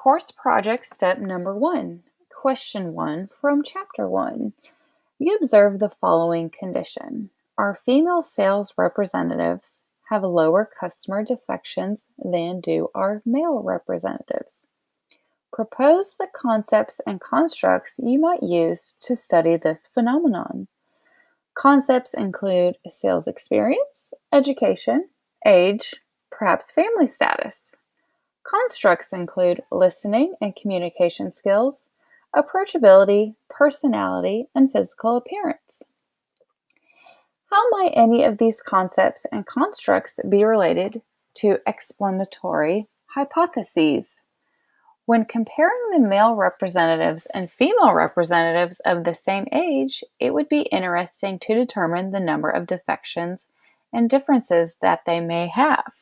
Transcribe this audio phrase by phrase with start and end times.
[0.00, 2.04] Course project step number one.
[2.32, 4.52] Question one from chapter one.
[5.18, 7.30] You observe the following condition.
[7.58, 14.66] Our female sales representatives have lower customer defections than do our male representatives.
[15.52, 20.68] Propose the concepts and constructs you might use to study this phenomenon.
[21.54, 25.08] Concepts include sales experience, education,
[25.44, 25.96] age,
[26.30, 27.74] perhaps family status.
[28.48, 31.90] Constructs include listening and communication skills,
[32.34, 35.82] approachability, personality, and physical appearance.
[37.50, 41.02] How might any of these concepts and constructs be related
[41.34, 44.22] to explanatory hypotheses?
[45.04, 50.62] When comparing the male representatives and female representatives of the same age, it would be
[50.62, 53.48] interesting to determine the number of defections
[53.92, 55.92] and differences that they may have.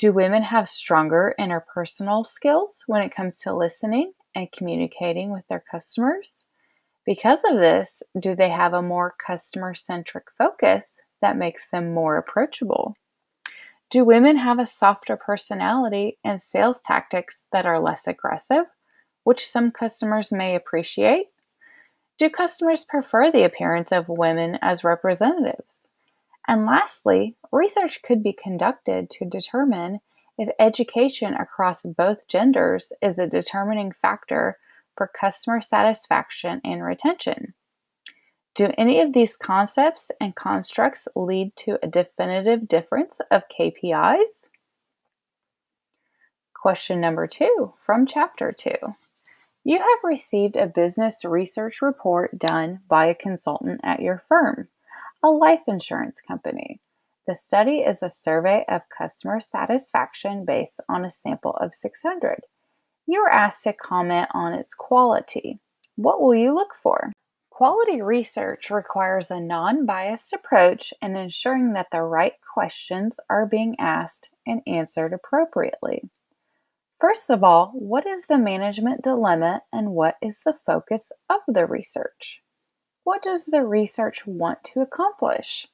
[0.00, 5.62] Do women have stronger interpersonal skills when it comes to listening and communicating with their
[5.70, 6.46] customers?
[7.04, 12.16] Because of this, do they have a more customer centric focus that makes them more
[12.16, 12.96] approachable?
[13.90, 18.64] Do women have a softer personality and sales tactics that are less aggressive,
[19.24, 21.26] which some customers may appreciate?
[22.16, 25.86] Do customers prefer the appearance of women as representatives?
[26.50, 30.00] And lastly, research could be conducted to determine
[30.36, 34.58] if education across both genders is a determining factor
[34.96, 37.54] for customer satisfaction and retention.
[38.56, 44.48] Do any of these concepts and constructs lead to a definitive difference of KPIs?
[46.52, 48.74] Question number two from chapter two.
[49.62, 54.66] You have received a business research report done by a consultant at your firm,
[55.22, 56.80] a life insurance company.
[57.26, 62.40] The study is a survey of customer satisfaction based on a sample of 600.
[63.06, 65.58] You are asked to comment on its quality.
[65.96, 67.12] What will you look for?
[67.50, 73.76] Quality research requires a non biased approach in ensuring that the right questions are being
[73.78, 76.08] asked and answered appropriately.
[76.98, 81.66] First of all, what is the management dilemma and what is the focus of the
[81.66, 82.42] research?
[83.10, 85.66] What does the research want to accomplish?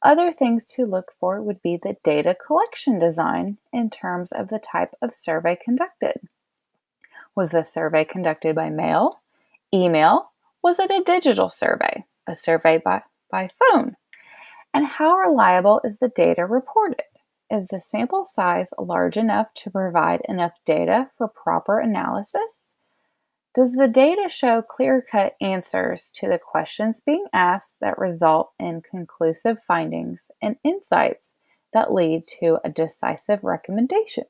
[0.00, 4.58] Other things to look for would be the data collection design in terms of the
[4.58, 6.22] type of survey conducted.
[7.36, 9.20] Was the survey conducted by mail,
[9.74, 10.30] email,
[10.64, 13.96] was it a digital survey, a survey by, by phone?
[14.72, 17.04] And how reliable is the data reported?
[17.50, 22.76] Is the sample size large enough to provide enough data for proper analysis?
[23.54, 28.80] Does the data show clear cut answers to the questions being asked that result in
[28.80, 31.34] conclusive findings and insights
[31.74, 34.24] that lead to a decisive recommendation?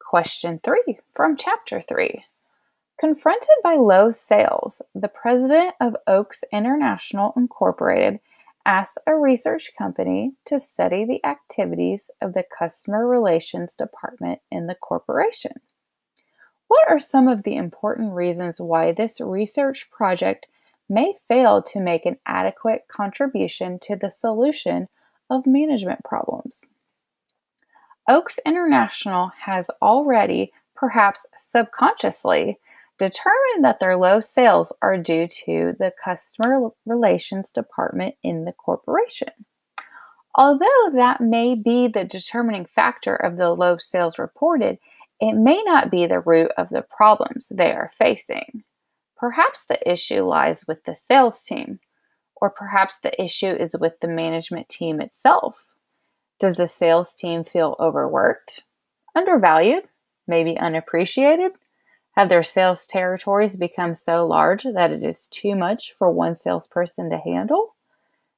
[0.00, 2.24] Question three from chapter three
[2.98, 8.18] Confronted by low sales, the president of Oaks International Incorporated
[8.64, 14.74] asked a research company to study the activities of the customer relations department in the
[14.74, 15.52] corporation.
[16.68, 20.46] What are some of the important reasons why this research project
[20.88, 24.88] may fail to make an adequate contribution to the solution
[25.28, 26.64] of management problems?
[28.08, 32.58] Oaks International has already, perhaps subconsciously,
[32.98, 39.30] determined that their low sales are due to the customer relations department in the corporation.
[40.34, 44.78] Although that may be the determining factor of the low sales reported,
[45.20, 48.64] it may not be the root of the problems they are facing.
[49.16, 51.80] Perhaps the issue lies with the sales team,
[52.36, 55.56] or perhaps the issue is with the management team itself.
[56.38, 58.64] Does the sales team feel overworked,
[59.16, 59.88] undervalued,
[60.28, 61.52] maybe unappreciated?
[62.12, 67.10] Have their sales territories become so large that it is too much for one salesperson
[67.10, 67.74] to handle?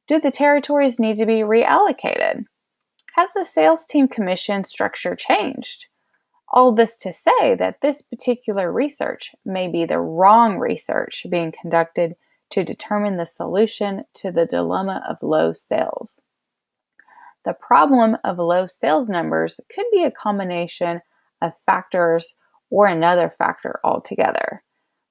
[0.06, 2.44] Do the territories need to be reallocated?
[3.16, 5.87] Has the sales team commission structure changed?
[6.50, 12.17] All this to say that this particular research may be the wrong research being conducted
[12.50, 16.20] to determine the solution to the dilemma of low sales.
[17.44, 21.00] The problem of low sales numbers could be a combination
[21.41, 22.35] of factors
[22.69, 24.62] or another factor altogether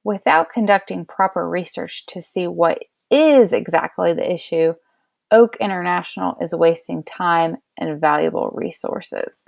[0.04, 2.80] without conducting proper research to see what
[3.12, 4.74] is exactly the issue,
[5.32, 9.44] Oak International is wasting time and valuable resources.